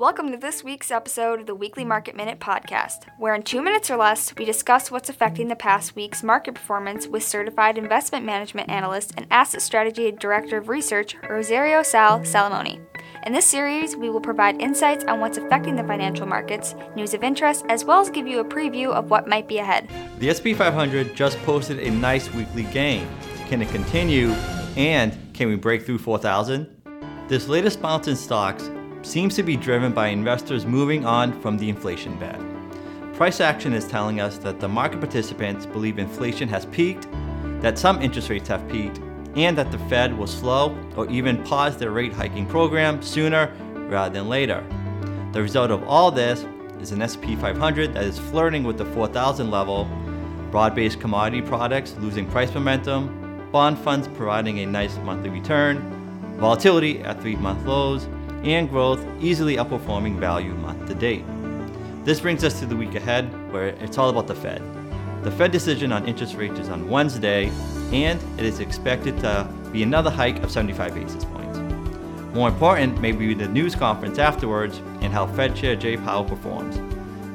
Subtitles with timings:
[0.00, 3.90] Welcome to this week's episode of the Weekly Market Minute podcast, where in two minutes
[3.90, 8.70] or less, we discuss what's affecting the past week's market performance with certified investment management
[8.70, 12.80] analyst and asset strategy director of research, Rosario Sal Salamone.
[13.26, 17.22] In this series, we will provide insights on what's affecting the financial markets, news of
[17.22, 19.86] interest, as well as give you a preview of what might be ahead.
[20.18, 23.06] The S&P 500 just posted a nice weekly gain.
[23.48, 24.30] Can it continue?
[24.78, 26.74] And can we break through 4,000?
[27.28, 28.70] This latest bounce in stocks
[29.02, 32.40] seems to be driven by investors moving on from the inflation bet.
[33.14, 37.06] Price action is telling us that the market participants believe inflation has peaked,
[37.60, 39.00] that some interest rates have peaked,
[39.36, 43.54] and that the Fed will slow or even pause their rate hiking program sooner
[43.88, 44.64] rather than later.
[45.32, 46.44] The result of all this
[46.80, 49.88] is an S&P 500 that is flirting with the 4,000 level,
[50.50, 55.78] broad based commodity products losing price momentum, bond funds providing a nice monthly return,
[56.38, 58.08] volatility at three month lows,
[58.42, 61.24] and growth easily outperforming value month to date.
[62.04, 64.62] This brings us to the week ahead, where it's all about the Fed.
[65.22, 67.50] The Fed decision on interest rates is on Wednesday,
[67.92, 71.58] and it is expected to be another hike of 75 basis points.
[72.34, 76.80] More important may be the news conference afterwards and how Fed Chair Jay Powell performs.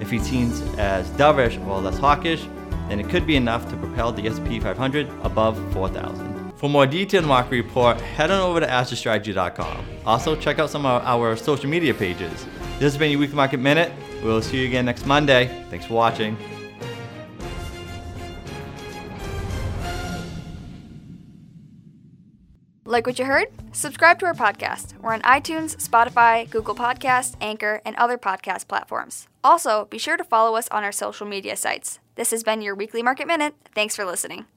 [0.01, 2.47] If he seems as dovish or less hawkish,
[2.89, 6.34] then it could be enough to propel the S&P 500 above 4,000.
[6.65, 9.85] For more detailed market report, head on over to assetstrategy.com.
[10.03, 12.43] Also, check out some of our social media pages.
[12.79, 13.91] This has been your Weekly Market Minute.
[14.23, 15.45] We'll see you again next Monday.
[15.69, 16.35] Thanks for watching.
[22.83, 23.49] Like what you heard?
[23.71, 24.99] Subscribe to our podcast.
[24.99, 29.27] We're on iTunes, Spotify, Google Podcasts, Anchor, and other podcast platforms.
[29.43, 31.99] Also, be sure to follow us on our social media sites.
[32.15, 33.53] This has been your Weekly Market Minute.
[33.75, 34.47] Thanks for listening.